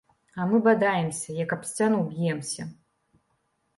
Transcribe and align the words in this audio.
А 0.39 0.45
мы 0.53 0.61
бадаемся, 0.67 1.35
як 1.43 1.53
аб 1.57 1.69
сцяну 1.73 2.01
б'емся. 2.15 2.67